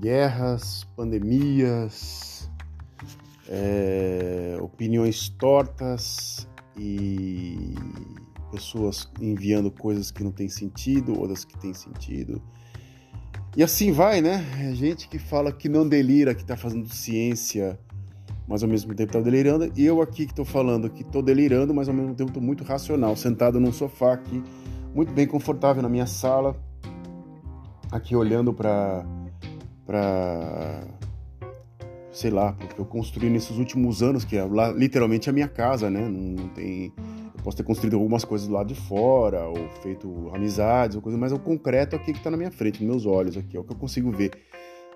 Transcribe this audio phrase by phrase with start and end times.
[0.00, 2.50] Guerras, pandemias,
[3.48, 7.74] é, opiniões tortas e
[8.50, 12.40] pessoas enviando coisas que não têm sentido, outras que têm sentido.
[13.56, 14.44] E assim vai, né?
[14.58, 17.78] É gente que fala que não delira, que tá fazendo ciência,
[18.46, 19.70] mas ao mesmo tempo tá delirando.
[19.76, 22.64] E eu aqui que tô falando que tô delirando, mas ao mesmo tempo tô muito
[22.64, 24.42] racional, sentado num sofá aqui,
[24.94, 26.56] muito bem confortável na minha sala,
[27.90, 29.04] aqui olhando para
[29.86, 30.86] para
[32.12, 35.88] sei lá, porque eu construí nesses últimos anos, que é lá, literalmente a minha casa,
[35.88, 36.08] né?
[36.08, 36.92] Não, tem
[37.38, 41.30] eu posso ter construído algumas coisas lá de fora, ou feito amizades, ou coisa, mas
[41.30, 43.64] é o concreto aqui que está na minha frente, nos meus olhos aqui, é o
[43.64, 44.32] que eu consigo ver.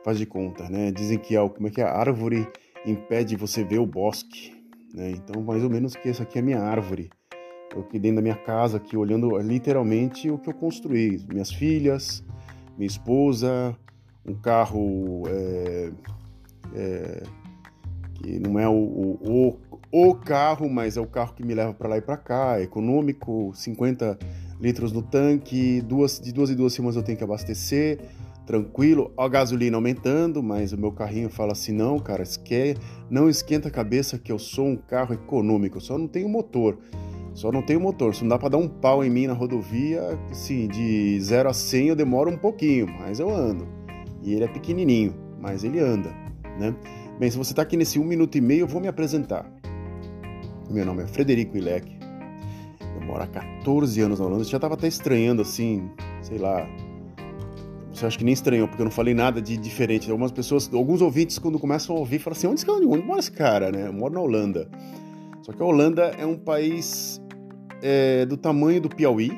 [0.04, 0.90] Faz de conta, né?
[0.90, 1.84] Dizem que é, como é que é?
[1.84, 2.48] a árvore
[2.84, 4.52] impede você ver o bosque,
[4.92, 5.12] né?
[5.12, 7.08] Então, mais ou menos que essa aqui é a minha árvore.
[7.72, 11.24] Eu aqui dentro da minha casa, aqui olhando literalmente o que eu construí.
[11.28, 12.24] Minhas filhas,
[12.76, 13.76] minha esposa,
[14.24, 15.92] um carro é,
[16.74, 17.22] é,
[18.14, 19.58] que não é o, o,
[19.90, 22.62] o, carro, mas é o carro que me leva para lá e para cá, é
[22.62, 24.18] econômico, 50
[24.60, 27.98] litros no tanque, duas, de duas em duas semanas eu tenho que abastecer,
[28.46, 32.76] tranquilo, a gasolina aumentando, mas o meu carrinho fala assim, não, cara, esque,
[33.10, 36.78] não esquenta a cabeça que eu sou um carro econômico, só não tenho motor.
[37.34, 40.18] Só não tenho motor, só não dá para dar um pau em mim na rodovia,
[40.32, 43.66] sim, de 0 a 100 eu demoro um pouquinho, mas eu ando.
[44.22, 46.10] E ele é pequenininho, mas ele anda,
[46.58, 46.74] né?
[47.18, 49.50] Bem, se você está aqui nesse um minuto e meio, eu vou me apresentar.
[50.70, 51.98] Meu nome é Frederico Ilek.
[52.94, 54.44] Eu moro há 14 anos na Holanda.
[54.44, 56.66] Você já estava até estranhando assim, sei lá.
[57.92, 60.10] Você acha que nem estranhou, porque eu não falei nada de diferente.
[60.10, 63.70] Algumas pessoas, alguns ouvintes, quando começam a ouvir, falam assim: onde, onde mora esse cara,
[63.70, 63.86] né?
[63.86, 64.68] Eu moro na Holanda.
[65.42, 67.20] Só que a Holanda é um país
[67.82, 69.30] é, do tamanho do Piauí.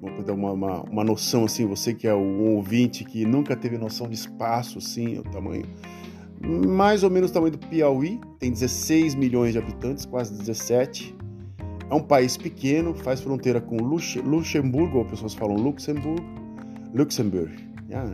[0.00, 3.76] Vou dar uma, uma, uma noção assim, você que é um ouvinte que nunca teve
[3.76, 5.66] noção de espaço, assim, o tamanho
[6.40, 11.14] mais ou menos o tamanho do Piauí, tem 16 milhões de habitantes, quase 17.
[11.90, 16.24] É um país pequeno, faz fronteira com Luxemburgo, ou pessoas falam Luxemburgo,
[16.94, 17.52] Luxemburgo,
[17.88, 18.10] yeah,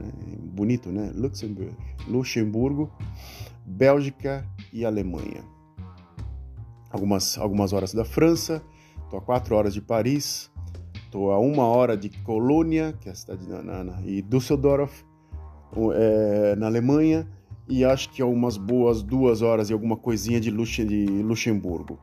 [0.53, 1.13] bonito, né?
[1.15, 1.77] Luxemburgo,
[2.09, 2.91] Luxemburgo,
[3.65, 5.45] Bélgica e Alemanha.
[6.91, 8.63] Algumas, algumas horas da França,
[9.17, 10.51] estou a quatro horas de Paris,
[11.05, 15.05] estou a uma hora de Colônia, que é a cidade na, na, na e Düsseldorf,
[15.95, 17.27] é, na Alemanha,
[17.69, 21.99] e acho que é umas boas duas horas e alguma coisinha de, Luxemburgo,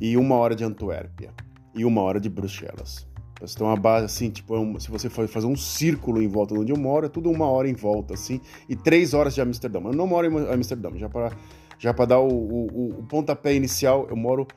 [0.00, 1.32] e uma hora de Antuérpia,
[1.74, 3.06] e uma hora de Bruxelas.
[3.40, 6.60] Então, uma base assim, tipo, é se você for fazer um círculo em volta de
[6.60, 9.80] onde eu moro, é tudo uma hora em volta, assim, e três horas de Amsterdã.
[9.84, 11.30] Eu não moro em Amsterdã, já para
[11.78, 14.48] já para dar o, o, o, pontapé inicial, eu moro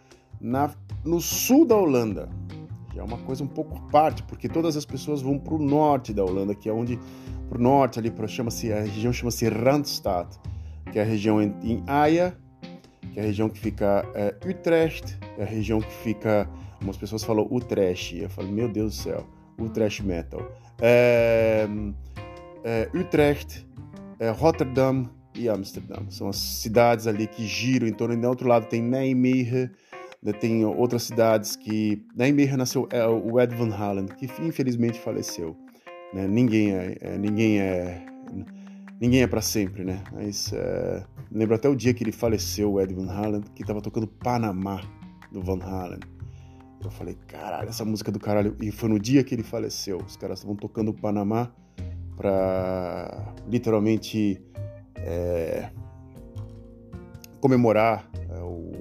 [0.42, 0.74] na,
[1.06, 2.30] no sul da Holanda.
[2.94, 6.14] Já é uma coisa um pouco parte, porque todas as pessoas vão para o norte
[6.14, 7.00] da Holanda, que é onde,
[7.48, 10.28] para o norte ali, chama-se a região chama-se Randstad
[10.92, 12.38] que é a região em Haia,
[13.14, 17.24] que é a região que fica é, Utrecht, é a região que fica, algumas pessoas
[17.24, 19.28] falam Utrecht, eu falo, meu Deus do céu,
[19.58, 20.52] Utrecht Metal.
[20.82, 21.68] É,
[22.64, 23.66] é, Utrecht,
[24.20, 25.96] é, Rotterdam e Amsterdã.
[26.10, 28.14] São as cidades ali que giram em torno.
[28.14, 29.70] E do outro lado tem Nijmegen,
[30.40, 32.06] tem outras cidades que...
[32.16, 35.58] Nijmegen nasceu é, o Ed Van Halen, que infelizmente faleceu.
[36.14, 36.28] Né?
[36.28, 38.06] Ninguém é, é ninguém é
[39.00, 40.04] ninguém é para sempre, né?
[40.14, 43.82] Mas é, lembro até o dia que ele faleceu, o Ed Van Halen, que tava
[43.82, 44.82] tocando Panamá
[45.32, 46.00] do Van Halen.
[46.84, 48.56] Eu falei, caralho, essa música do caralho.
[48.62, 49.98] E foi no dia que ele faleceu.
[49.98, 51.52] Os caras estavam tocando Panamá
[52.16, 54.42] pra literalmente
[54.96, 55.70] é,
[57.40, 58.72] comemorar é, o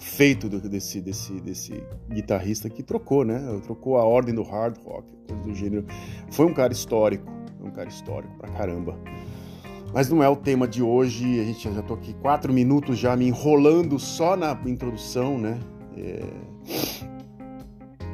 [0.00, 3.38] feito desse, desse, desse guitarrista que trocou, né?
[3.64, 5.84] Trocou a ordem do hard rock, coisa do gênero.
[6.30, 7.30] Foi um cara histórico,
[7.62, 8.98] um cara histórico pra caramba.
[9.92, 11.40] Mas não é o tema de hoje.
[11.40, 15.58] A gente já estou aqui quatro minutos já me enrolando só na introdução, né?
[15.96, 16.22] É...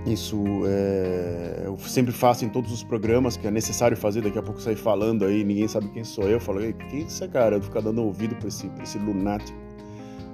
[0.06, 1.62] Isso é...
[1.64, 4.22] eu sempre faço em todos os programas que é necessário fazer.
[4.22, 6.32] Daqui a pouco sair falando aí, ninguém sabe quem sou eu.
[6.32, 6.60] Eu falo,
[6.90, 7.56] quem é esse cara?
[7.56, 9.58] Eu ficar dando ouvido para esse, esse lunático,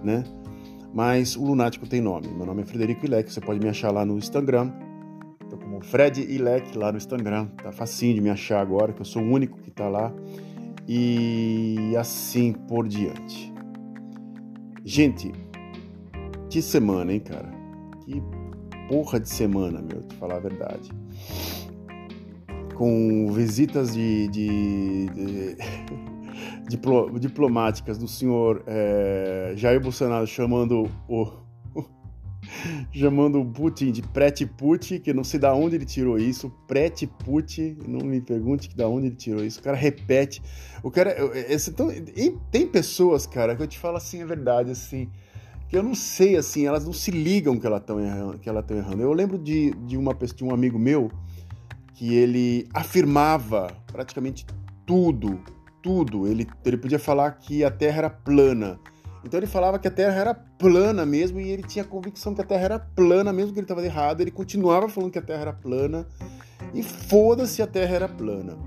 [0.03, 0.25] né?
[0.93, 2.29] Mas o lunático tem nome.
[2.29, 3.33] Meu nome é Frederico Ilek.
[3.33, 4.71] Você pode me achar lá no Instagram.
[5.49, 7.47] Tô como Fred Ilek lá no Instagram.
[7.63, 10.13] Tá facinho de me achar agora, que eu sou o único que tá lá
[10.87, 13.53] e assim por diante.
[14.85, 15.33] Gente,
[16.51, 17.51] que semana, hein, cara?
[18.05, 18.23] Que
[18.89, 20.91] porra de semana, meu, te falar a verdade.
[22.75, 25.57] Com visitas de, de, de
[27.21, 31.43] diplomáticas do senhor é, Jair Bolsonaro chamando o,
[32.93, 36.51] chamando o Putin de Preti Putin, que não sei da onde ele tirou isso.
[36.67, 39.61] Preti Putin, não me pergunte da onde ele tirou isso.
[39.61, 40.43] O cara repete.
[40.83, 41.15] O cara.
[41.49, 41.89] Esse, então,
[42.51, 45.09] tem pessoas, cara, que eu te falo assim, é verdade, assim.
[45.69, 49.03] Que eu não sei, assim, elas não se ligam que elas estão errando, que errando.
[49.03, 51.11] Eu lembro de, de, uma, de um amigo meu
[51.95, 54.45] que ele afirmava praticamente
[54.85, 55.41] tudo,
[55.83, 56.27] tudo.
[56.27, 58.79] Ele, ele podia falar que a Terra era plana
[59.25, 62.45] então ele falava que a Terra era plana mesmo e ele tinha convicção que a
[62.45, 64.21] Terra era plana, mesmo que ele estava errado.
[64.21, 66.07] Ele continuava falando que a Terra era plana
[66.75, 68.59] e foda-se a Terra era plana.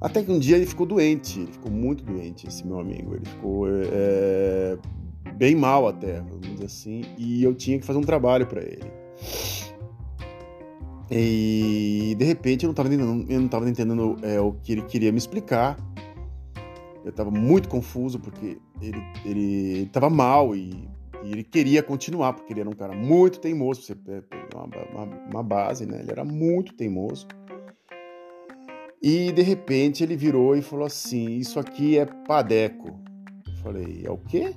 [0.00, 3.14] Até que um dia ele ficou doente, ele ficou muito doente, esse meu amigo.
[3.14, 4.76] Ele ficou é,
[5.36, 8.90] bem mal até, vamos dizer assim, e eu tinha que fazer um trabalho para ele.
[11.14, 14.82] E de repente eu não estava entendendo, eu não tava entendendo é, o que ele
[14.82, 15.76] queria me explicar.
[17.04, 20.88] Eu estava muito confuso porque ele estava mal e,
[21.22, 23.82] e, ele queria continuar porque ele era um cara muito teimoso.
[23.82, 24.22] Você pegar
[24.54, 26.00] uma, uma, uma, base, né?
[26.00, 27.26] Ele era muito teimoso.
[29.02, 32.88] E de repente ele virou e falou assim: Isso aqui é padeco.
[33.46, 34.54] Eu falei: É o quê?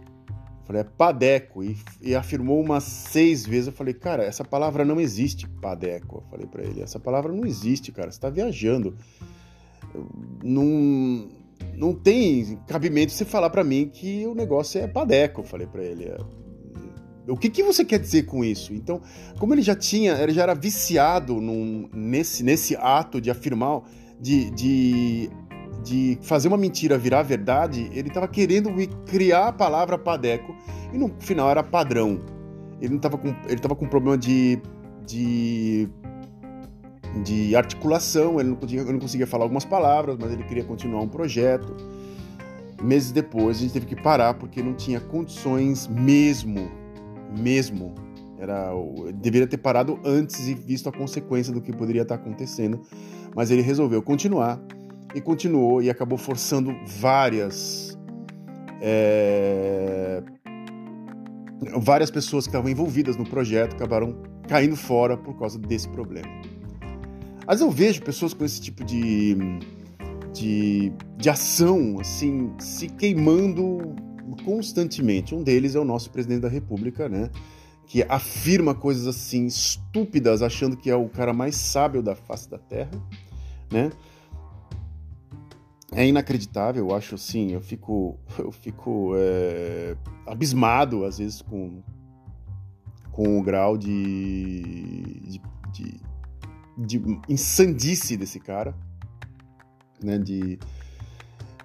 [0.65, 1.63] Falei: É padeco.
[1.63, 3.67] E, e afirmou umas seis vezes.
[3.67, 6.17] Eu falei: Cara, essa palavra não existe, padeco.
[6.17, 8.12] Eu falei para ele: Essa palavra não existe, cara.
[8.12, 8.95] Você está viajando.
[10.44, 11.29] Não
[11.77, 15.83] não tem cabimento você falar para mim que o negócio é padeco, eu falei para
[15.83, 16.06] ele.
[16.06, 16.17] É,
[17.27, 18.73] o que, que você quer dizer com isso?
[18.73, 19.01] Então,
[19.39, 23.81] como ele já tinha, ele já era viciado num, nesse, nesse ato de afirmar,
[24.19, 25.29] de, de,
[25.85, 28.71] de fazer uma mentira virar verdade, ele estava querendo
[29.05, 30.55] criar a palavra padeco
[30.91, 32.19] e no final era padrão.
[32.81, 34.59] Ele estava com, ele tava com problema de,
[35.05, 35.87] de
[37.23, 41.01] de articulação, ele não, podia, ele não conseguia falar algumas palavras, mas ele queria continuar
[41.01, 41.73] um projeto.
[42.83, 46.69] Meses depois a gente teve que parar porque não tinha condições mesmo,
[47.39, 47.95] mesmo.
[48.38, 48.71] Era,
[49.13, 52.81] deveria ter parado antes e visto a consequência do que poderia estar acontecendo,
[53.33, 54.59] mas ele resolveu continuar
[55.15, 57.97] e continuou e acabou forçando várias
[58.81, 60.21] é,
[61.77, 66.27] várias pessoas que estavam envolvidas no projeto acabaram caindo fora por causa desse problema.
[67.47, 69.38] Mas eu vejo pessoas com esse tipo de,
[70.33, 73.95] de, de ação, assim, se queimando
[74.44, 75.33] constantemente.
[75.33, 77.29] Um deles é o nosso presidente da República, né?
[77.88, 82.57] Que afirma coisas assim estúpidas, achando que é o cara mais sábio da face da
[82.57, 82.91] Terra,
[83.71, 83.91] né?
[85.95, 89.95] É inacreditável, eu acho assim, eu fico, eu fico é,
[90.27, 91.81] abismado às vezes com,
[93.12, 94.62] com o grau de,
[95.21, 96.06] de, de
[96.77, 98.75] de insandice desse cara,
[100.03, 100.18] né?
[100.18, 100.59] De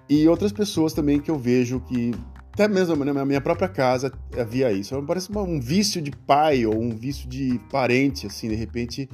[0.09, 2.11] e outras pessoas também que eu vejo que
[2.53, 5.01] até mesmo na minha própria casa havia isso.
[5.03, 9.09] Parece um vício de pai ou um vício de parente, assim, de repente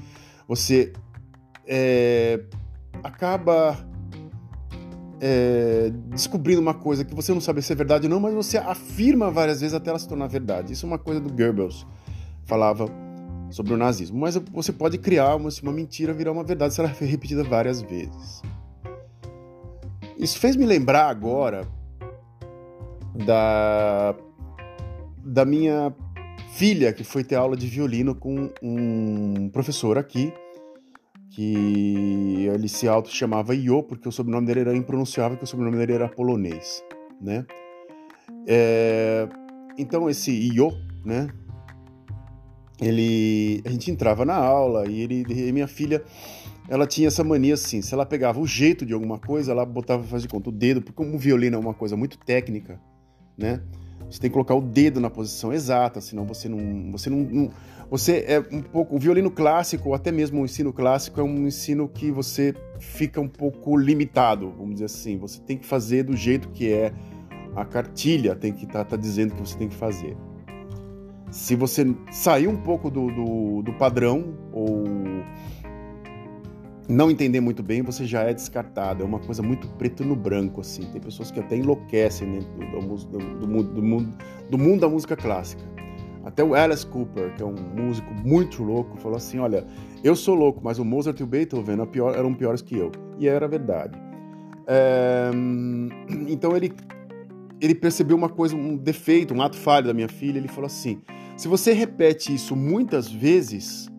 [0.48, 0.92] você
[1.68, 2.44] é,
[3.04, 3.87] acaba
[5.20, 8.58] é, descobrindo uma coisa que você não sabe se é verdade ou não, mas você
[8.58, 10.74] afirma várias vezes até ela se tornar verdade.
[10.74, 11.86] Isso é uma coisa do Goebbels.
[12.46, 12.88] Falava
[13.50, 14.20] sobre o nazismo.
[14.20, 17.82] Mas você pode criar uma, uma mentira virar uma verdade se ela for repetida várias
[17.82, 18.42] vezes.
[20.18, 21.68] Isso fez me lembrar agora
[23.26, 24.16] da,
[25.24, 25.94] da minha
[26.54, 30.34] filha que foi ter aula de violino com um professor aqui
[31.38, 35.78] que ele se auto chamava Io porque o sobrenome dele era impronunciável, que o sobrenome
[35.78, 36.84] dele era polonês,
[37.22, 37.46] né?
[38.48, 39.30] É,
[39.78, 40.72] então esse Io,
[41.06, 41.28] né?
[42.82, 46.04] ele a gente entrava na aula e ele e minha filha
[46.68, 50.04] ela tinha essa mania assim, se ela pegava o jeito de alguma coisa, ela botava,
[50.04, 52.82] faz de conta, o dedo, porque como o violino é uma coisa muito técnica,
[53.38, 53.62] né?
[54.10, 57.50] Você tem que colocar o dedo na posição exata, senão você não, você não, não
[57.90, 61.48] você é um pouco o violino clássico, ou até mesmo o ensino clássico é um
[61.48, 65.18] ensino que você fica um pouco limitado, vamos dizer assim.
[65.18, 66.94] Você tem que fazer do jeito que é
[67.56, 70.18] a cartilha, tem que estar tá, tá dizendo que você tem que fazer.
[71.32, 74.84] Se você sair um pouco do, do, do padrão ou
[76.88, 79.04] não entender muito bem, você já é descartado.
[79.04, 80.84] É uma coisa muito preto no branco, assim.
[80.84, 84.18] Tem pessoas que até enlouquecem dentro do, do, do, mundo, do, mundo,
[84.50, 85.64] do mundo da música clássica.
[86.24, 89.66] Até o Alice Cooper, que é um músico muito louco, falou assim: Olha,
[90.04, 91.78] eu sou louco, mas o Mozart e o Beethoven
[92.16, 92.92] eram piores que eu.
[93.18, 93.98] E era verdade.
[94.68, 95.32] É...
[96.28, 96.74] Então ele,
[97.62, 100.38] ele percebeu uma coisa, um defeito, um ato falho da minha filha.
[100.38, 101.02] Ele falou assim:
[101.38, 103.90] se você repete isso muitas vezes,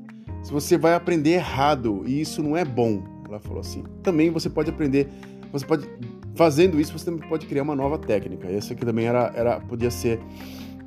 [0.50, 3.02] você vai aprender errado e isso não é bom.
[3.28, 3.84] Ela falou assim.
[4.02, 5.08] Também você pode aprender,
[5.52, 5.88] você pode
[6.34, 8.48] fazendo isso, você também pode criar uma nova técnica.
[8.48, 10.20] Essa aqui também era, era podia ser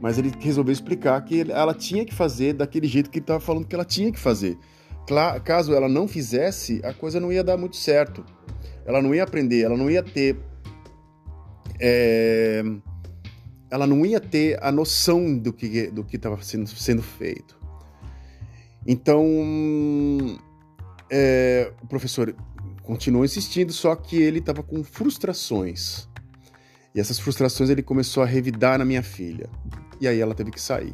[0.02, 3.68] mas ele resolveu explicar que ela tinha que fazer daquele jeito que ele estava falando
[3.68, 4.58] que ela tinha que fazer.
[5.44, 8.26] Caso ela não fizesse, a coisa não ia dar muito certo.
[8.84, 10.38] Ela não ia aprender, ela não ia ter.
[11.80, 12.64] É,
[13.70, 17.61] ela não ia ter a noção do que do que estava sendo, sendo feito.
[18.86, 19.26] Então,
[21.10, 22.36] é, o professor
[22.84, 26.08] continuou insistindo, só que ele estava com frustrações.
[26.94, 29.50] E essas frustrações ele começou a revidar na minha filha.
[30.00, 30.94] E aí ela teve que sair.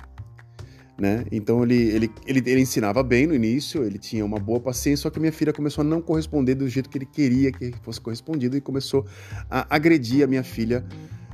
[0.99, 1.25] Né?
[1.31, 5.09] Então ele, ele, ele, ele ensinava bem no início, ele tinha uma boa paciência, só
[5.11, 8.57] que minha filha começou a não corresponder do jeito que ele queria que fosse correspondido
[8.57, 9.05] e começou
[9.47, 10.83] a agredir a minha filha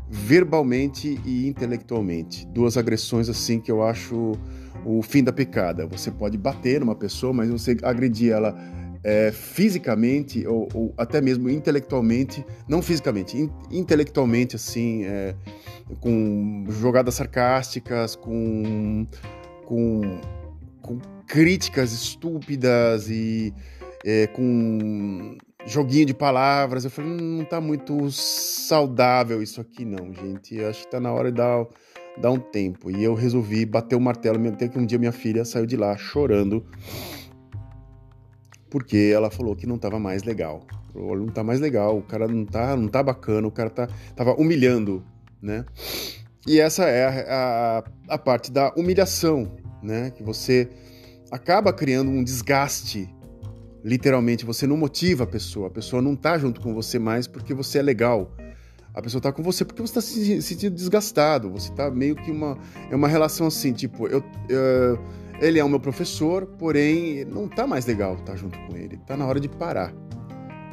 [0.09, 2.45] verbalmente e intelectualmente.
[2.47, 4.33] Duas agressões assim que eu acho
[4.85, 5.85] o fim da picada.
[5.87, 8.55] Você pode bater numa pessoa, mas você agredir ela
[9.03, 15.35] é, fisicamente ou, ou, até mesmo intelectualmente, não fisicamente, in, intelectualmente, assim, é,
[15.99, 19.05] com jogadas sarcásticas, com,
[19.65, 20.01] com,
[20.81, 23.53] com críticas estúpidas e
[24.05, 26.85] é, com joguinho de palavras.
[26.85, 30.63] Eu falei, hum, não tá muito saudável isso aqui, não, gente.
[30.63, 31.65] Acho que tá na hora de dar,
[32.17, 32.91] dar um tempo.
[32.91, 35.95] E eu resolvi bater o martelo, até que um dia minha filha saiu de lá
[35.97, 36.65] chorando
[38.73, 40.65] porque ela falou que não estava mais legal.
[40.91, 43.87] Falou, não tá mais legal, o cara não tá, não tá bacana, o cara tá,
[44.15, 45.05] tava humilhando,
[45.39, 45.63] né?
[46.47, 50.09] E essa é a, a, a parte da humilhação, né?
[50.09, 50.67] Que você
[51.29, 53.07] acaba criando um desgaste
[53.83, 57.53] literalmente, você não motiva a pessoa, a pessoa não tá junto com você mais porque
[57.53, 58.31] você é legal.
[58.93, 62.29] A pessoa tá com você porque você tá se sentindo desgastado, você tá meio que
[62.29, 62.57] uma
[62.91, 64.99] é uma relação assim, tipo, eu, eu
[65.41, 68.97] ele é o meu professor, porém não tá mais legal estar junto com ele.
[69.05, 69.93] Tá na hora de parar,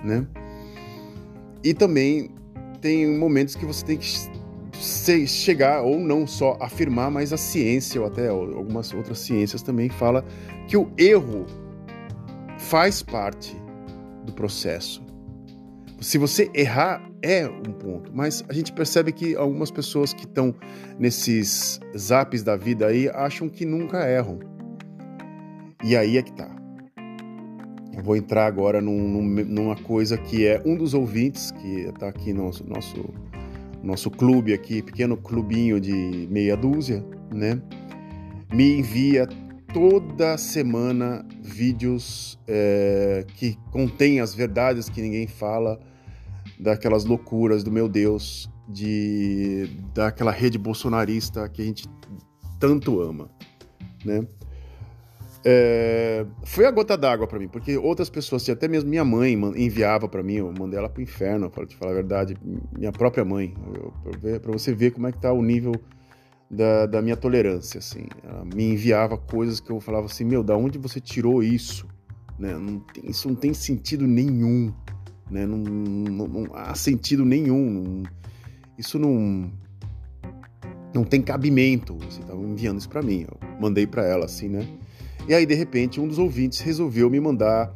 [0.05, 0.27] né?
[1.65, 2.31] E também
[2.81, 8.07] tem momentos que você tem que chegar ou não só afirmar, mas a ciência ou
[8.07, 10.25] até algumas outras ciências também fala
[10.69, 11.47] que o erro
[12.59, 13.57] faz parte
[14.25, 15.03] do processo.
[16.01, 20.55] Se você errar é um ponto, mas a gente percebe que algumas pessoas que estão
[20.99, 24.39] nesses zaps da vida aí acham que nunca erram.
[25.85, 26.49] E aí é que tá.
[27.95, 32.09] Eu vou entrar agora num, num, numa coisa que é um dos ouvintes, que está
[32.09, 33.15] aqui no nosso, nosso,
[33.83, 37.61] nosso clube aqui, pequeno clubinho de meia dúzia, né?
[38.51, 39.29] Me envia
[39.75, 45.79] toda semana vídeos é, que contêm as verdades que ninguém fala,
[46.61, 51.89] daquelas loucuras do meu Deus, de daquela rede bolsonarista que a gente
[52.59, 53.31] tanto ama,
[54.05, 54.27] né?
[55.43, 60.07] É, foi a gota d'água para mim, porque outras pessoas, até mesmo minha mãe enviava
[60.07, 62.37] para mim, eu mandei ela pro inferno, para te falar a verdade,
[62.77, 63.55] minha própria mãe,
[64.43, 65.73] para você ver como é que tá o nível
[66.51, 68.07] da, da, minha tolerância, assim.
[68.23, 71.87] Ela me enviava coisas que eu falava assim, meu, da onde você tirou isso?
[72.39, 72.53] Né?
[72.53, 74.75] Não tem, isso não tem sentido nenhum,
[75.31, 75.47] né?
[75.47, 78.03] Não, não, não há sentido nenhum.
[78.79, 79.51] isso não
[80.93, 81.95] não tem cabimento.
[81.99, 84.67] Você estava enviando isso para mim, eu mandei para ela assim, né?
[85.29, 87.73] E aí, de repente, um dos ouvintes resolveu me mandar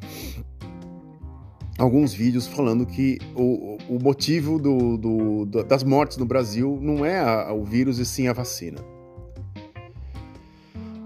[1.79, 7.21] alguns vídeos falando que o, o motivo do, do, das mortes no Brasil não é
[7.21, 8.79] a, o vírus e sim a vacina.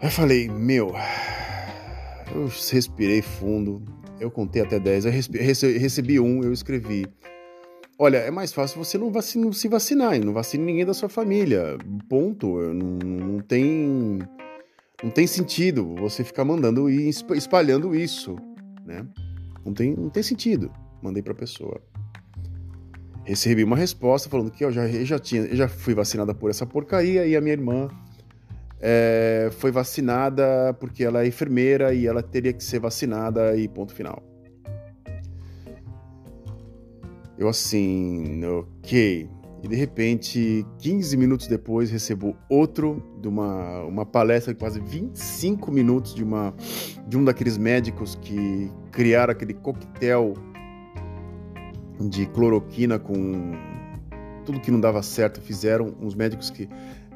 [0.01, 0.95] Aí eu falei, meu,
[2.35, 3.83] eu respirei fundo,
[4.21, 7.07] eu contei até 10, eu recebi um, eu escrevi.
[7.99, 11.09] Olha, é mais fácil você não, vacina, se vacinar e não vacine ninguém da sua
[11.09, 11.77] família.
[12.09, 12.59] Ponto.
[12.73, 14.21] Não, não tem
[15.03, 18.37] não tem sentido você ficar mandando e espalhando isso,
[18.85, 19.07] né?
[19.65, 20.73] Não tem, não tem sentido.
[21.01, 21.81] Mandei para a pessoa.
[23.25, 26.51] Recebi uma resposta falando que eu já, eu já, tinha, eu já fui vacinada por
[26.51, 27.89] essa porcaria e a minha irmã
[28.81, 33.93] é, foi vacinada porque ela é enfermeira e ela teria que ser vacinada e ponto
[33.93, 34.23] final.
[37.37, 39.31] Eu assim, ok.
[39.63, 45.71] E de repente, 15 minutos depois, recebo outro de uma, uma palestra de quase 25
[45.73, 46.55] minutos de, uma,
[47.07, 50.35] de um daqueles médicos que criaram aquele coquetel
[52.01, 53.53] de cloroquina com
[54.45, 55.41] tudo que não dava certo.
[55.41, 56.69] Fizeram uns médicos que,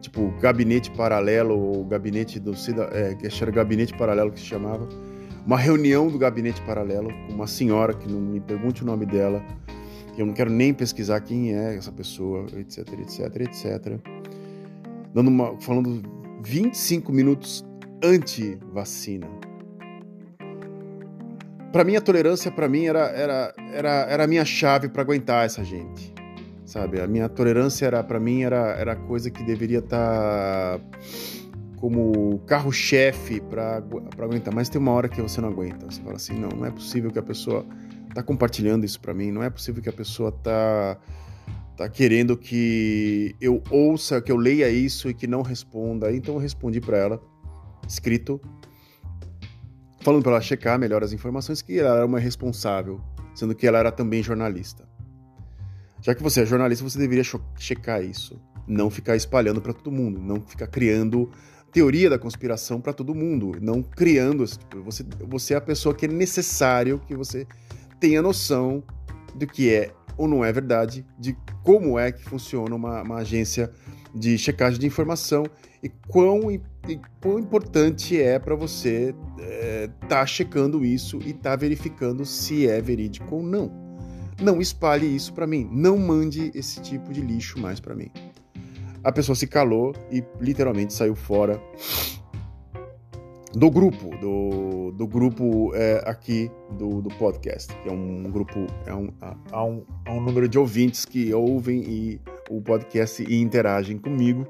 [0.03, 2.53] tipo, gabinete paralelo, ou gabinete do.
[2.93, 4.87] É, que era gabinete paralelo que se chamava.
[5.47, 9.43] Uma reunião do gabinete paralelo com uma senhora, que não me pergunte o nome dela
[10.17, 13.99] eu não quero nem pesquisar quem é essa pessoa, etc, etc, etc.
[15.15, 16.03] Dando uma, falando
[16.45, 17.65] 25 minutos
[18.03, 19.27] anti-vacina.
[21.73, 25.47] Para mim, a tolerância, para mim, era, era, era, era a minha chave para aguentar
[25.47, 26.13] essa gente,
[26.73, 27.03] sabe?
[27.03, 30.85] A minha tolerância era para mim era era coisa que deveria estar tá
[31.77, 33.83] como carro-chefe para
[34.19, 35.85] aguentar, mas tem uma hora que você não aguenta.
[35.91, 37.67] Você fala assim, não, não é possível que a pessoa
[38.15, 40.97] tá compartilhando isso para mim, não é possível que a pessoa tá
[41.77, 46.11] tá querendo que eu ouça, que eu leia isso e que não responda.
[46.11, 47.21] Então eu respondi para ela
[47.87, 48.41] escrito
[50.01, 53.01] falando para ela checar melhor as informações que ela era uma responsável,
[53.35, 54.92] sendo que ela era também jornalista.
[56.03, 57.25] Já que você é jornalista, você deveria
[57.57, 61.31] checar isso, não ficar espalhando para todo mundo, não ficar criando
[61.73, 64.45] teoria da conspiração para todo mundo, não criando.
[64.45, 67.47] Tipo, você, você é a pessoa que é necessário que você
[67.99, 68.83] tenha noção
[69.35, 73.71] do que é ou não é verdade, de como é que funciona uma, uma agência
[74.15, 75.45] de checagem de informação
[75.83, 76.61] e quão, e
[77.21, 82.69] quão importante é para você estar é, tá checando isso e estar tá verificando se
[82.69, 83.92] é verídico ou não.
[84.43, 88.11] Não espalhe isso para mim, não mande esse tipo de lixo mais para mim
[89.05, 91.61] a pessoa se calou e literalmente saiu fora
[93.53, 98.95] do grupo, do, do grupo é, aqui do, do podcast, que é um grupo, é
[98.95, 103.99] um, há, um, há um número de ouvintes que ouvem e, o podcast e interagem
[103.99, 104.47] comigo,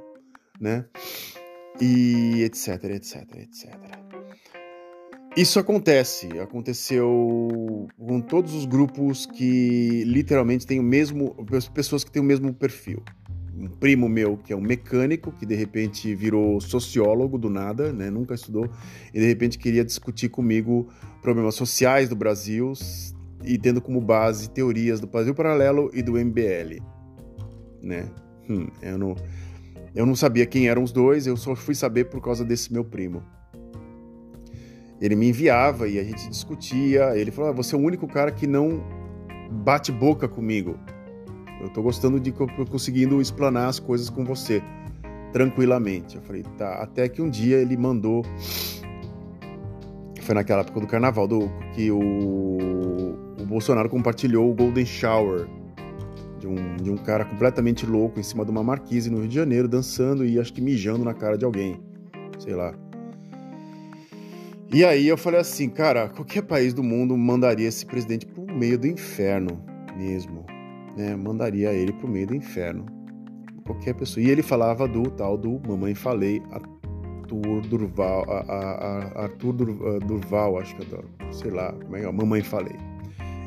[0.61, 0.85] né?
[1.81, 4.02] E etc, etc, etc.
[5.35, 11.35] Isso acontece, aconteceu com todos os grupos que literalmente têm o mesmo,
[11.73, 13.03] pessoas que têm o mesmo perfil
[13.63, 18.11] um primo meu que é um mecânico, que de repente virou sociólogo do nada, né?
[18.11, 18.69] nunca estudou,
[19.15, 20.89] e de repente queria discutir comigo
[21.21, 22.73] problemas sociais do Brasil
[23.45, 26.83] e tendo como base teorias do Brasil Paralelo e do MBL.
[27.81, 28.09] Né?
[28.49, 29.17] Hum, eu, não,
[29.95, 32.85] eu não sabia quem eram os dois, eu só fui saber por causa desse meu
[32.85, 33.23] primo.
[35.03, 37.17] Ele me enviava e a gente discutia.
[37.19, 38.81] Ele falou: ah, Você é o único cara que não
[39.51, 40.79] bate boca comigo.
[41.61, 44.63] Eu tô gostando de conseguindo explanar as coisas com você
[45.33, 46.17] tranquilamente.
[46.17, 46.75] Eu falei, tá.
[46.75, 48.25] Até que um dia ele mandou.
[50.21, 55.49] Foi naquela época do carnaval, do, que o, o Bolsonaro compartilhou o Golden Shower
[56.39, 59.35] de um, de um cara completamente louco em cima de uma marquise no Rio de
[59.35, 61.81] Janeiro, dançando e acho que mijando na cara de alguém.
[62.39, 62.73] Sei lá.
[64.73, 68.79] E aí eu falei assim, cara, qualquer país do mundo mandaria esse presidente pro meio
[68.79, 69.63] do inferno
[69.97, 70.47] mesmo
[70.97, 72.87] né, mandaria ele para o meio do inferno.
[73.65, 74.25] Qualquer pessoa.
[74.25, 79.53] E ele falava do tal do Mamãe Falei, Arthur Durval, a, a, a Arthur
[80.01, 82.77] Durval, acho que é, sei lá, como é, Mamãe Falei.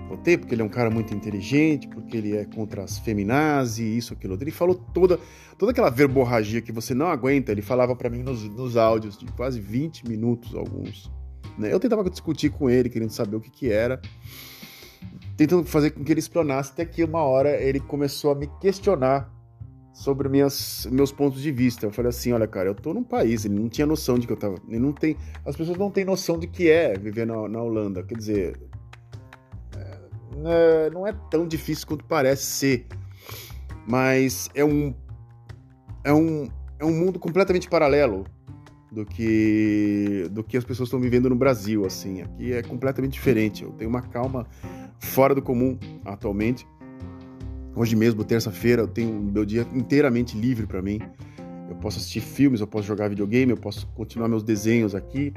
[0.07, 4.13] Votei porque ele é um cara muito inteligente, porque ele é contra as feminazes, isso,
[4.13, 4.43] aquilo outro.
[4.43, 5.19] Ele falou toda,
[5.57, 9.25] toda aquela verborragia que você não aguenta, ele falava para mim nos, nos áudios de
[9.33, 11.11] quase 20 minutos, alguns.
[11.57, 11.73] Né?
[11.73, 13.99] Eu tentava discutir com ele, querendo saber o que que era
[15.35, 19.31] tentando fazer com que ele explanasse, até que uma hora ele começou a me questionar
[19.93, 21.85] sobre minhas, meus pontos de vista.
[21.85, 24.33] Eu falei assim, olha, cara, eu tô num país, ele não tinha noção de que
[24.33, 24.55] eu tava.
[24.67, 25.15] Ele não tem.
[25.45, 28.03] As pessoas não têm noção de que é viver na, na Holanda.
[28.03, 28.59] Quer dizer.
[30.43, 32.87] É, não é tão difícil quanto parece ser.
[33.87, 34.93] Mas é um.
[36.03, 38.25] É um, é um mundo completamente paralelo
[38.91, 42.21] do que do que as pessoas estão vivendo no Brasil, assim.
[42.21, 43.63] Aqui é completamente diferente.
[43.63, 44.47] Eu tenho uma calma
[44.99, 46.67] fora do comum atualmente.
[47.75, 50.99] Hoje mesmo, terça-feira, eu tenho meu dia inteiramente livre para mim.
[51.69, 55.33] Eu posso assistir filmes, eu posso jogar videogame, eu posso continuar meus desenhos aqui.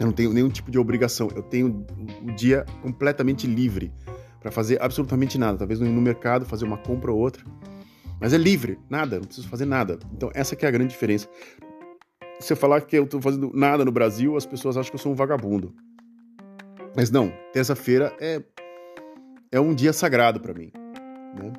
[0.00, 1.28] Eu não tenho nenhum tipo de obrigação.
[1.36, 1.86] Eu tenho
[2.22, 3.92] o dia completamente livre
[4.40, 5.58] para fazer absolutamente nada.
[5.58, 7.44] Talvez ir no mercado fazer uma compra ou outra.
[8.18, 9.98] Mas é livre, nada, não preciso fazer nada.
[10.14, 11.28] Então essa que é a grande diferença.
[12.38, 15.00] Se eu falar que eu tô fazendo nada no Brasil, as pessoas acham que eu
[15.00, 15.74] sou um vagabundo.
[16.96, 18.42] Mas não, terça-feira é,
[19.52, 20.72] é um dia sagrado para mim.
[21.34, 21.52] Né?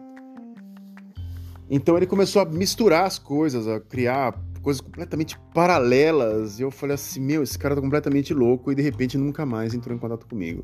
[1.69, 6.59] Então ele começou a misturar as coisas, a criar coisas completamente paralelas.
[6.59, 8.71] E eu falei assim: meu, esse cara tá completamente louco.
[8.71, 10.63] E de repente nunca mais entrou em contato comigo.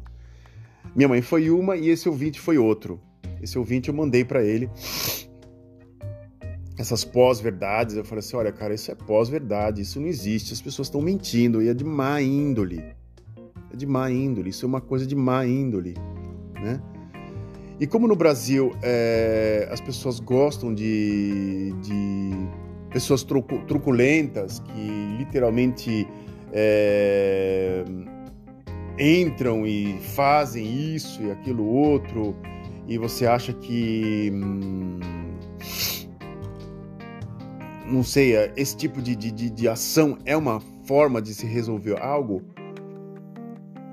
[0.95, 2.99] Minha mãe foi uma e esse ouvinte foi outro.
[3.41, 4.69] Esse ouvinte eu mandei para ele
[6.77, 7.95] essas pós-verdades.
[7.95, 11.61] Eu falei assim: olha, cara, isso é pós-verdade, isso não existe, as pessoas estão mentindo
[11.61, 12.95] e é de má índole
[13.77, 15.93] de má índole, isso é uma coisa de má índole,
[16.55, 16.81] né?
[17.79, 22.31] E como no Brasil é, as pessoas gostam de, de
[22.89, 26.07] pessoas trucu, truculentas que literalmente
[26.51, 27.83] é,
[28.99, 32.35] entram e fazem isso e aquilo outro,
[32.87, 34.31] e você acha que.
[34.33, 34.99] Hum,
[37.85, 42.43] não sei, esse tipo de, de, de ação é uma forma de se resolver algo,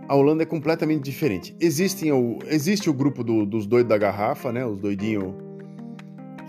[0.09, 1.57] a Holanda é completamente diferente.
[1.61, 4.67] Existem o, existe o grupo do, dos doidos da garrafa, né?
[4.67, 5.35] Os doidinhos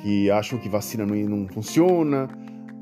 [0.06, 2.28] que acham que vacina não, não funciona,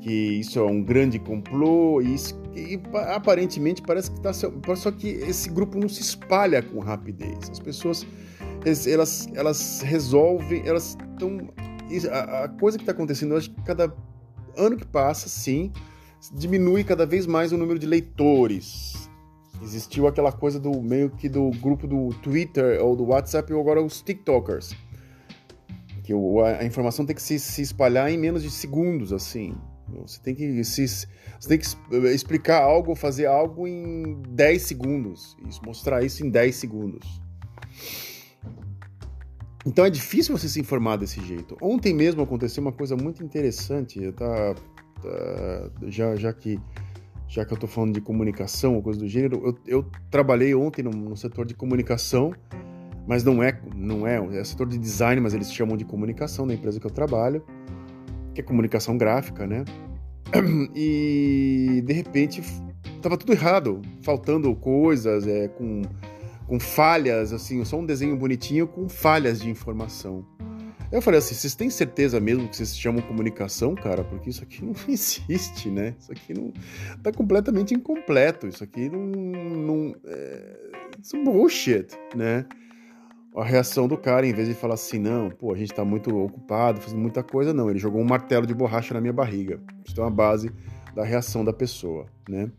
[0.02, 2.78] que isso é um grande complô, e, isso, e
[3.14, 4.30] aparentemente parece que está.
[4.76, 7.48] Só que esse grupo não se espalha com rapidez.
[7.50, 8.06] As pessoas
[8.86, 11.48] elas, elas resolvem, elas estão.
[12.12, 13.90] A, a, coisa que está acontecendo, eu acho que cada
[14.54, 15.72] ano que passa, sim,
[16.34, 19.08] diminui cada vez mais o número de leitores.
[19.62, 23.82] Existiu aquela coisa do meio que do grupo do Twitter ou do WhatsApp ou agora
[23.82, 24.76] os TikTokers.
[26.04, 29.56] Que a, informação tem que se, se, espalhar em menos de segundos, assim.
[30.02, 31.66] Você tem que, se, você tem que
[32.14, 35.36] explicar algo fazer algo em 10 segundos.
[35.64, 37.20] Mostrar isso em 10 segundos.
[39.66, 41.56] Então é difícil você se informar desse jeito.
[41.60, 44.12] Ontem mesmo aconteceu uma coisa muito interessante.
[44.12, 46.60] Tá, tá, já, já que
[47.26, 50.82] já que eu estou falando de comunicação ou coisa do gênero, eu, eu trabalhei ontem
[50.82, 52.32] no, no, setor de comunicação,
[53.06, 56.54] mas não é não é é setor de design, mas eles chamam de comunicação na
[56.54, 57.44] empresa que eu trabalho,
[58.34, 59.64] que é comunicação gráfica, né?
[60.74, 62.42] E de repente
[62.96, 65.82] estava tudo errado, faltando coisas, é, com
[66.46, 70.26] com falhas, assim, só um desenho bonitinho com falhas de informação.
[70.92, 74.04] Eu falei assim, vocês têm certeza mesmo que vocês chamam comunicação, cara?
[74.04, 75.94] Porque isso aqui não existe, né?
[75.98, 76.52] Isso aqui não
[77.02, 78.46] tá completamente incompleto.
[78.46, 80.56] Isso aqui não, não é,
[81.02, 82.46] isso é bullshit, né?
[83.36, 86.16] A reação do cara, em vez de falar assim, não, pô, a gente tá muito
[86.16, 87.68] ocupado, fazendo muita coisa, não.
[87.68, 89.60] Ele jogou um martelo de borracha na minha barriga.
[89.84, 90.52] Isso é uma base
[90.94, 92.50] da reação da pessoa, né?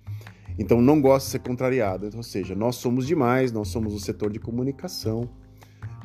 [0.59, 2.09] Então não gosto de ser contrariado.
[2.15, 5.29] Ou seja, nós somos demais, nós somos o setor de comunicação.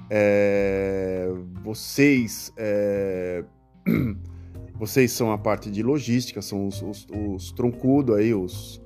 [0.09, 1.29] É,
[1.63, 3.45] vocês, é,
[4.75, 8.83] vocês são a parte de logística, são os, os, os troncudos aí, os,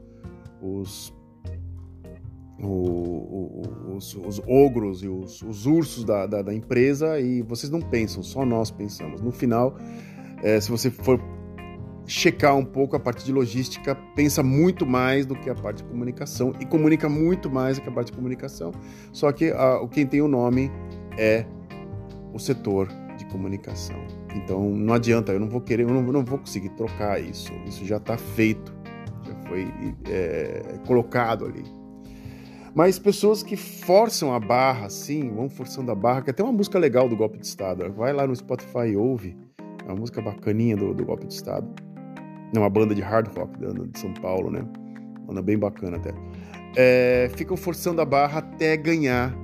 [0.60, 1.13] os,
[2.66, 8.22] os, os ogros e os, os ursos da, da, da, empresa e vocês não pensam,
[8.22, 9.20] só nós pensamos.
[9.20, 9.76] No final,
[10.42, 11.20] é, se você for
[12.06, 15.84] checar um pouco a parte de logística, pensa muito mais do que a parte de
[15.84, 18.72] comunicação e comunica muito mais do que a parte de comunicação.
[19.12, 20.70] Só que a, quem tem o nome
[21.16, 21.46] é
[22.32, 23.96] o setor de comunicação.
[24.34, 27.52] Então não adianta, eu não vou querer, eu não, não vou conseguir trocar isso.
[27.66, 28.74] Isso já está feito,
[29.24, 29.72] já foi
[30.10, 31.64] é, colocado ali.
[32.74, 36.78] Mas pessoas que forçam a barra, assim, vão forçando a barra, que até uma música
[36.78, 37.92] legal do Golpe de Estado.
[37.92, 39.36] Vai lá no Spotify e ouve.
[39.84, 41.68] É uma música bacaninha do, do Golpe de Estado
[42.56, 44.64] é uma banda de hard rock de São Paulo, né?
[45.26, 46.12] Banda bem bacana até.
[46.76, 49.34] É, ficam forçando a barra até ganhar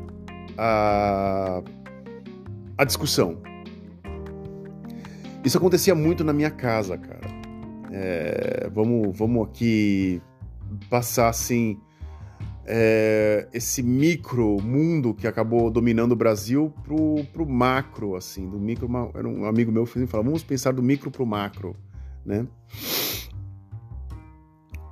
[0.57, 1.63] a,
[2.77, 3.39] a discussão.
[5.45, 7.29] Isso acontecia muito na minha casa, cara.
[7.93, 10.21] É, vamos, vamos aqui
[10.89, 11.79] passar assim
[12.73, 18.89] é, esse micro mundo que acabou dominando o Brasil pro, pro macro, assim, do micro.
[18.89, 21.75] Um amigo meu que falava, vamos pensar do micro pro macro,
[22.25, 22.47] né?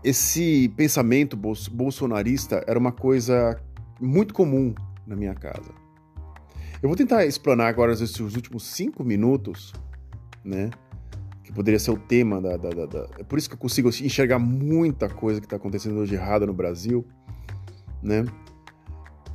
[0.02, 3.60] esse pensamento bolsonarista era uma coisa
[4.00, 4.74] muito comum
[5.06, 5.70] na minha casa.
[6.80, 9.72] Eu vou tentar explanar agora esses últimos cinco minutos,
[10.44, 10.70] né?
[11.42, 13.08] Que poderia ser o tema da, da, da, da...
[13.18, 16.52] É por isso que eu consigo enxergar muita coisa que está acontecendo hoje errada no
[16.52, 17.04] Brasil,
[18.02, 18.24] né?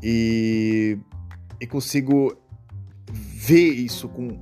[0.02, 0.98] E,
[1.60, 2.36] e consigo
[3.12, 4.38] ver isso com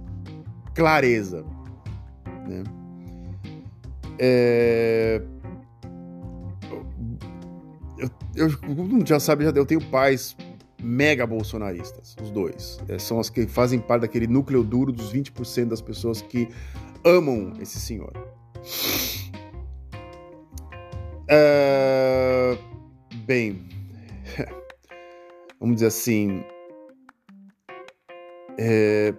[0.73, 1.45] clareza,
[2.47, 2.63] né?
[4.19, 5.21] É
[8.35, 10.35] eu, eu já sabe, já eu tenho pais
[10.81, 12.79] mega bolsonaristas, os dois.
[12.87, 16.47] É, são as que fazem parte daquele núcleo duro dos 20% das pessoas que
[17.05, 18.11] amam esse senhor.
[21.27, 22.57] É,
[23.25, 23.67] bem,
[25.61, 26.43] vamos dizer assim.
[28.57, 29.13] É,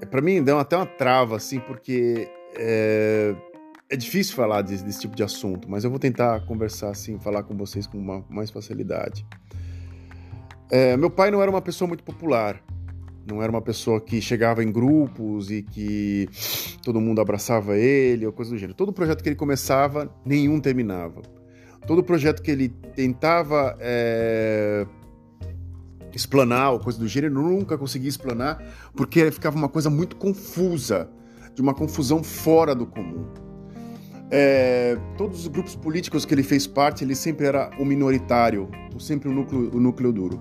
[0.00, 3.36] é para mim deu até uma trava, assim, porque é,
[3.88, 7.42] é difícil falar desse, desse, tipo de assunto, mas eu vou tentar conversar assim, falar
[7.42, 9.24] com vocês com uma, mais facilidade.
[10.70, 12.62] É, meu pai não era uma pessoa muito popular,
[13.30, 16.28] não era uma pessoa que chegava em grupos e que
[16.82, 18.74] todo mundo abraçava ele ou coisa do gênero.
[18.74, 21.20] Todo projeto que ele começava, nenhum terminava.
[21.86, 24.86] Todo projeto que ele tentava é,
[26.16, 28.62] explanar ou coisa do gênero, nunca conseguia explanar,
[28.94, 31.08] porque ficava uma coisa muito confusa,
[31.54, 33.26] de uma confusão fora do comum.
[34.30, 39.28] É, todos os grupos políticos que ele fez parte, ele sempre era o minoritário, sempre
[39.28, 40.40] o núcleo, o núcleo duro.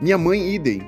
[0.00, 0.80] Minha mãe, idem.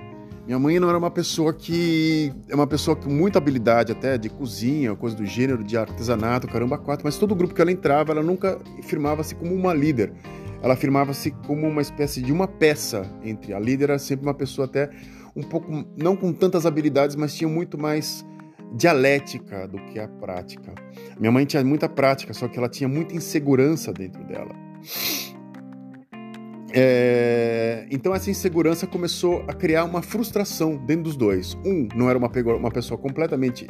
[0.46, 2.32] Minha mãe não era uma pessoa que.
[2.48, 6.78] É uma pessoa com muita habilidade até de cozinha, coisa do gênero, de artesanato, caramba,
[6.78, 10.12] quatro, mas todo grupo que ela entrava, ela nunca firmava-se como uma líder.
[10.64, 13.52] Ela firmava-se como uma espécie de uma peça entre.
[13.52, 14.88] A líder era sempre uma pessoa até
[15.36, 18.24] um pouco, não com tantas habilidades, mas tinha muito mais
[18.72, 20.72] dialética do que a prática.
[21.20, 24.54] Minha mãe tinha muita prática, só que ela tinha muita insegurança dentro dela.
[26.72, 31.54] É, então essa insegurança começou a criar uma frustração dentro dos dois.
[31.62, 33.68] Um não era uma, uma pessoa completamente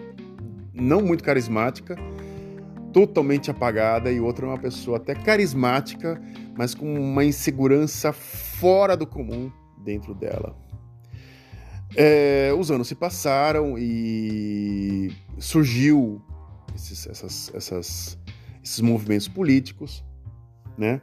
[0.72, 1.96] não muito carismática,
[2.94, 6.22] totalmente apagada, e outro era uma pessoa até carismática,
[6.56, 9.50] mas com uma insegurança fora do comum
[9.84, 10.56] dentro dela.
[11.96, 16.22] É, os anos se passaram e surgiu
[16.74, 18.18] esses, essas, essas,
[18.62, 20.04] esses movimentos políticos,
[20.78, 21.02] né?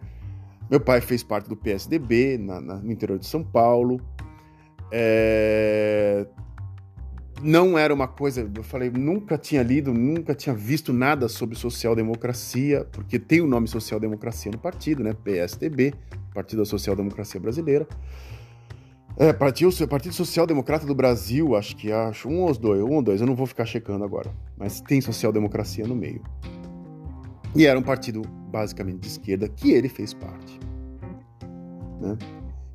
[0.70, 4.00] Meu pai fez parte do PSDB na, na, no interior de São Paulo.
[4.90, 6.26] É...
[7.44, 12.86] Não era uma coisa, eu falei, nunca tinha lido, nunca tinha visto nada sobre social-democracia,
[12.92, 15.14] porque tem o nome social-democracia no partido, né?
[15.24, 15.94] PSDB,
[16.36, 17.88] Partido da Social Democracia Brasileira.
[19.18, 23.02] É, Partido, Partido Social Democrata do Brasil, acho que acho um ou dois, um ou
[23.02, 26.22] dois, eu não vou ficar checando agora, mas tem social democracia no meio.
[27.56, 30.60] E era um partido basicamente de esquerda que ele fez parte.
[32.00, 32.18] Né?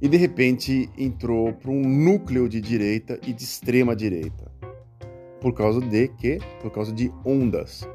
[0.01, 4.56] E de repente entrou para um núcleo de direita e de extrema direita.
[5.47, 6.41] Por causa de quê?
[6.61, 7.89] Por causa de ondas.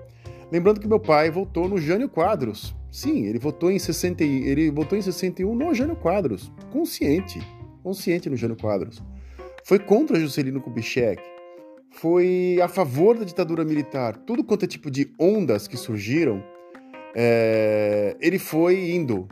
[0.49, 2.73] Lembrando que meu pai votou no Jânio Quadros.
[2.89, 7.41] Sim, ele votou em 60, ele votou em 61 no Jânio Quadros, consciente,
[7.83, 9.03] consciente no Jânio Quadros.
[9.65, 11.21] Foi contra Juscelino Kubitschek,
[11.89, 14.15] foi a favor da ditadura militar.
[14.15, 16.41] Tudo quanto é tipo de ondas que surgiram,
[17.13, 19.27] é, ele foi indo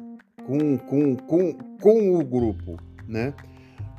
[0.45, 2.77] com, com, com, com o grupo,
[3.07, 3.33] né?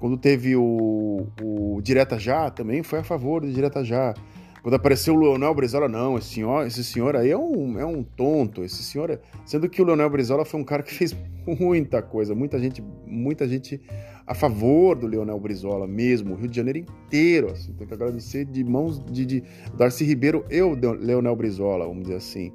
[0.00, 4.14] Quando teve o, o Direta Já, também foi a favor do Direta Já.
[4.62, 8.02] Quando apareceu o Leonel Brizola, não, esse senhor, esse senhor aí é um, é um
[8.02, 9.18] tonto, esse senhor, é...
[9.44, 13.46] sendo que o Leonel Brizola foi um cara que fez muita coisa, muita gente, muita
[13.48, 13.80] gente
[14.26, 18.44] a favor do Leonel Brizola mesmo, o Rio de Janeiro inteiro, assim, tem que agradecer
[18.44, 19.44] de mãos de, de
[19.76, 22.52] Darcy Ribeiro e o Leonel Brizola, vamos dizer assim.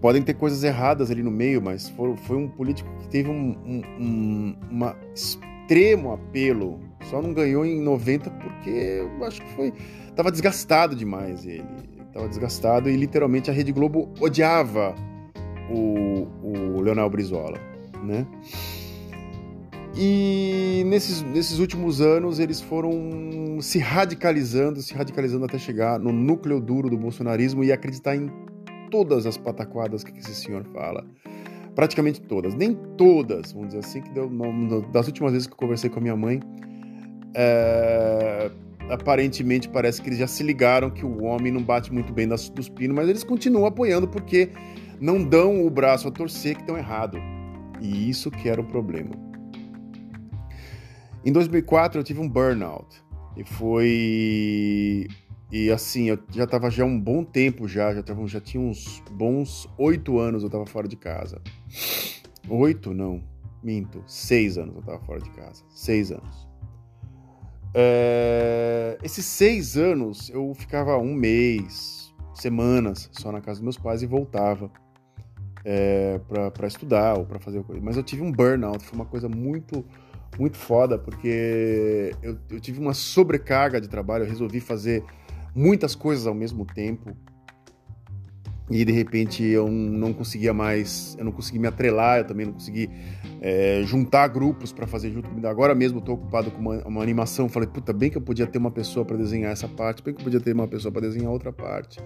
[0.00, 3.56] Podem ter coisas erradas ali no meio, mas foi, foi um político que teve um,
[3.64, 4.96] um, um uma
[5.64, 6.78] extremo apelo.
[7.10, 9.72] Só não ganhou em 90 porque eu acho que foi.
[10.14, 11.64] Tava desgastado demais ele.
[12.12, 14.94] Tava desgastado e literalmente a Rede Globo odiava
[15.70, 17.58] o, o Leonel Brizola,
[18.02, 18.26] né?
[19.96, 26.60] E nesses, nesses últimos anos eles foram se radicalizando, se radicalizando até chegar no núcleo
[26.60, 28.30] duro do bolsonarismo e acreditar em
[28.90, 31.04] todas as pataquadas que esse senhor fala.
[31.74, 32.54] Praticamente todas.
[32.54, 34.30] Nem todas, vamos dizer assim, que deu,
[34.92, 36.40] das últimas vezes que eu conversei com a minha mãe,
[37.34, 38.50] é,
[38.88, 42.48] aparentemente parece que eles já se ligaram que o homem não bate muito bem das,
[42.48, 44.50] dos pinos, mas eles continuam apoiando porque
[45.00, 47.18] não dão o braço a torcer que estão errado.
[47.80, 49.10] E isso que era o problema.
[51.24, 53.02] Em 2004 eu tive um burnout
[53.36, 55.08] e foi
[55.50, 59.02] e assim, eu já tava já um bom tempo já, já, tava, já tinha uns
[59.10, 61.40] bons oito anos eu tava fora de casa.
[62.48, 63.22] Oito, não,
[63.62, 65.62] minto, seis anos eu tava fora de casa.
[65.70, 66.48] Seis anos.
[67.74, 68.98] É...
[69.02, 74.06] Esses seis anos eu ficava um mês, semanas só na casa dos meus pais e
[74.06, 74.70] voltava
[75.64, 76.20] é,
[76.52, 77.80] para estudar ou para fazer coisa.
[77.82, 79.84] Mas eu tive um burnout, foi uma coisa muito
[80.38, 85.04] muito foda, porque eu, eu tive uma sobrecarga de trabalho, eu resolvi fazer
[85.54, 87.16] muitas coisas ao mesmo tempo.
[88.70, 92.54] E de repente eu não conseguia mais, eu não consegui me atrelar, eu também não
[92.54, 92.88] consegui
[93.42, 95.46] é, juntar grupos para fazer junto comigo.
[95.46, 97.46] Agora mesmo eu tô ocupado com uma, uma animação.
[97.46, 100.20] Falei, puta, bem que eu podia ter uma pessoa para desenhar essa parte, bem que
[100.20, 102.00] eu podia ter uma pessoa para desenhar outra parte.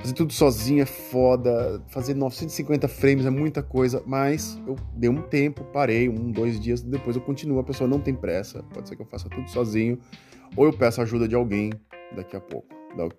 [0.00, 5.22] Fazer tudo sozinho é foda, fazer 950 frames é muita coisa, mas eu dei um
[5.22, 7.58] tempo, parei, um, dois dias, depois eu continuo.
[7.60, 9.98] A pessoa não tem pressa, pode ser que eu faça tudo sozinho,
[10.54, 11.70] ou eu peço ajuda de alguém
[12.14, 12.68] daqui a pouco,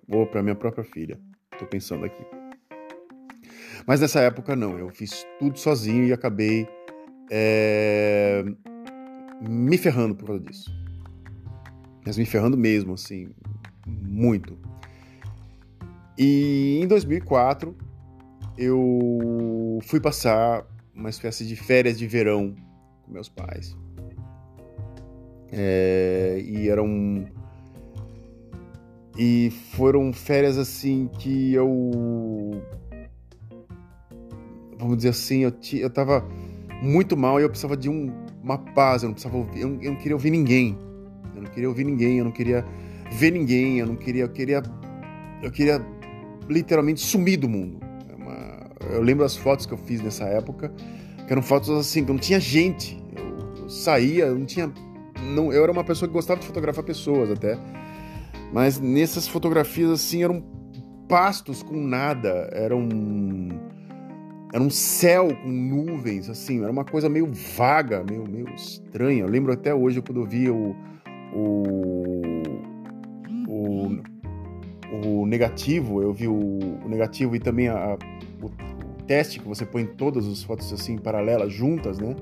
[0.08, 1.18] ou para minha própria filha.
[1.58, 2.24] Tô pensando aqui.
[3.86, 6.68] Mas nessa época não, eu fiz tudo sozinho e acabei
[7.30, 8.44] é,
[9.40, 10.70] me ferrando por causa disso.
[12.04, 13.30] Mas me ferrando mesmo, assim,
[13.86, 14.58] muito.
[16.16, 17.76] E em 2004
[18.56, 22.54] eu fui passar uma espécie de férias de verão
[23.02, 23.76] com meus pais.
[25.50, 27.26] É, e eram
[29.18, 31.68] e foram férias assim que eu.
[34.78, 35.78] Vamos dizer assim, eu, t...
[35.78, 36.24] eu tava
[36.80, 38.12] muito mal e eu precisava de um...
[38.40, 40.78] uma paz, eu não precisava ouvir, eu não queria ouvir ninguém.
[41.34, 42.64] Eu não queria ouvir ninguém, eu não queria
[43.10, 44.22] ver ninguém, eu não queria.
[44.22, 44.62] Eu queria.
[45.42, 45.84] Eu queria
[46.48, 47.80] literalmente sumir do mundo.
[48.08, 48.70] É uma...
[48.94, 50.72] Eu lembro das fotos que eu fiz nessa época,
[51.26, 53.02] que eram fotos assim, que não tinha gente.
[53.16, 54.72] Eu, eu saía, eu não tinha.
[55.34, 57.58] Não, eu era uma pessoa que gostava de fotografar pessoas até.
[58.52, 60.42] Mas nessas fotografias, assim, eram
[61.08, 63.48] pastos com nada, era um,
[64.52, 69.22] era um céu com nuvens, assim, era uma coisa meio vaga, meio, meio estranha.
[69.22, 70.76] Eu lembro até hoje quando eu o,
[71.34, 72.32] o,
[73.48, 77.98] o, o negativo, eu vi o, o negativo e também a,
[78.40, 82.14] o, o, teste que você põe todas as fotos assim paralelas, juntas, né?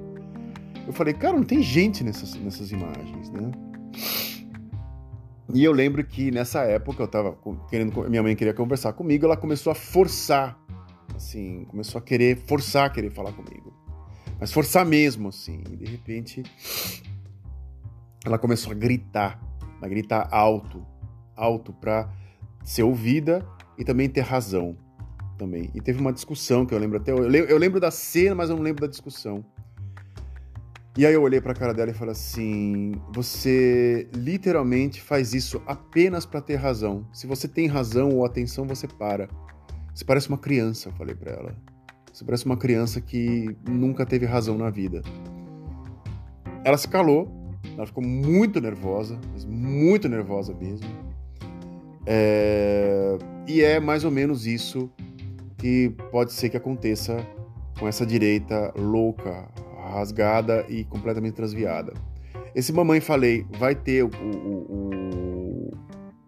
[0.86, 3.50] Eu falei, cara, não tem gente nessas, nessas imagens, né?
[5.52, 9.36] E eu lembro que nessa época eu tava querendo, minha mãe queria conversar comigo, ela
[9.36, 10.58] começou a forçar,
[11.14, 13.72] assim, começou a querer forçar, querer falar comigo.
[14.40, 15.62] Mas forçar mesmo, assim.
[15.70, 16.42] E de repente
[18.24, 19.40] ela começou a gritar,
[19.80, 20.84] a gritar alto,
[21.36, 22.12] alto para
[22.64, 23.46] ser ouvida
[23.78, 24.76] e também ter razão
[25.38, 25.70] também.
[25.74, 28.62] E teve uma discussão que eu lembro até eu lembro da cena, mas eu não
[28.62, 29.44] lembro da discussão.
[30.96, 35.60] E aí eu olhei para a cara dela e falei assim: você literalmente faz isso
[35.66, 37.06] apenas para ter razão.
[37.12, 39.28] Se você tem razão ou atenção, você para.
[39.94, 41.56] Você parece uma criança, eu falei para ela.
[42.12, 45.02] Você parece uma criança que nunca teve razão na vida.
[46.64, 47.30] Ela se calou,
[47.76, 50.88] ela ficou muito nervosa, muito nervosa mesmo.
[52.06, 53.18] É...
[53.46, 54.90] E é mais ou menos isso
[55.58, 57.18] que pode ser que aconteça
[57.78, 59.46] com essa direita louca,
[59.88, 61.92] rasgada e completamente transviada.
[62.54, 65.70] Esse Mamãe Falei vai ter o, o,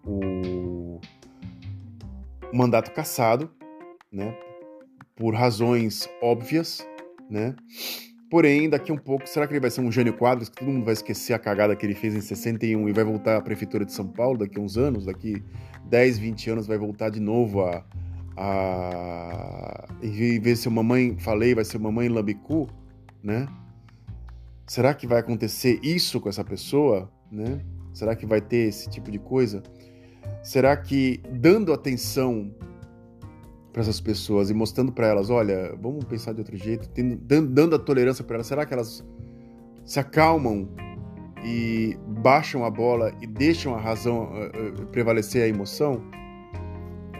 [0.04, 1.00] o,
[2.50, 3.50] o mandato cassado,
[4.12, 4.36] né?
[5.16, 6.86] Por razões óbvias,
[7.30, 7.54] né?
[8.30, 10.68] Porém, daqui a um pouco, será que ele vai ser um Jânio Quadros, que todo
[10.70, 13.86] mundo vai esquecer a cagada que ele fez em 61 e vai voltar à Prefeitura
[13.86, 15.42] de São Paulo daqui a uns anos, daqui
[15.86, 17.82] 10, 20 anos, vai voltar de novo a.
[18.36, 19.88] a...
[20.02, 22.68] Em vez de ser Mamãe Falei, vai ser Mamãe Lambicu?
[23.22, 23.48] Né?
[24.66, 27.60] Será que vai acontecer isso com essa pessoa, né?
[27.92, 29.62] Será que vai ter esse tipo de coisa?
[30.42, 32.54] Será que dando atenção
[33.72, 37.76] para essas pessoas e mostrando para elas, olha, vamos pensar de outro jeito, tendo, dando
[37.76, 39.04] a tolerância para elas, será que elas
[39.84, 40.68] se acalmam
[41.44, 46.02] e baixam a bola e deixam a razão uh, uh, prevalecer a emoção?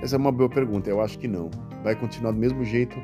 [0.02, 0.88] Essa é uma boa pergunta.
[0.88, 1.50] Eu acho que não.
[1.82, 2.96] Vai continuar do mesmo jeito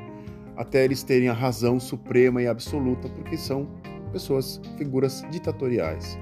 [0.55, 3.67] até eles terem a razão suprema e absoluta, porque são
[4.11, 6.17] pessoas, figuras ditatoriais.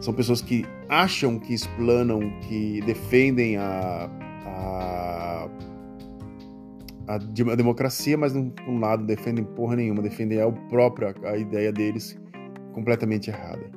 [0.00, 4.10] São pessoas que acham que explanam, que defendem a,
[4.44, 5.48] a,
[7.08, 7.18] a,
[7.56, 12.18] democracia, mas por um lado defendem porra nenhuma, defendem a própria a ideia deles
[12.72, 13.70] completamente errada.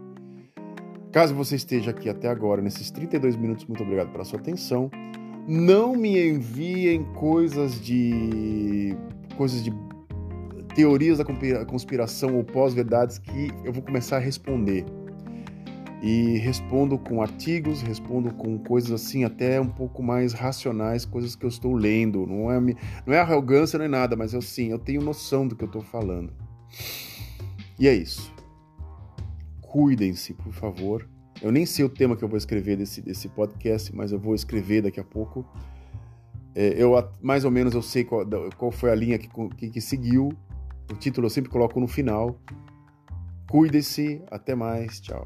[1.11, 4.91] Caso você esteja aqui até agora, nesses 32 minutos, muito obrigado pela sua atenção.
[5.47, 8.95] Não me enviem coisas de
[9.39, 9.71] coisas de
[10.75, 11.23] teorias da
[11.65, 14.83] conspiração ou pós-verdades que eu vou começar a responder.
[16.03, 21.45] E respondo com artigos, respondo com coisas assim até um pouco mais racionais, coisas que
[21.45, 22.27] eu estou lendo.
[22.27, 22.59] Não é,
[23.05, 25.67] não é arrogância, não é nada, mas eu sim, eu tenho noção do que eu
[25.67, 26.33] estou falando.
[27.79, 28.33] E é isso.
[29.61, 31.07] Cuidem-se, por favor.
[31.41, 34.35] Eu nem sei o tema que eu vou escrever desse, desse podcast, mas eu vou
[34.35, 35.45] escrever daqui a pouco.
[36.55, 38.25] É, eu mais ou menos eu sei qual,
[38.57, 40.29] qual foi a linha que, que, que seguiu.
[40.91, 42.39] O título eu sempre coloco no final.
[43.49, 45.25] Cuide-se, até mais, tchau.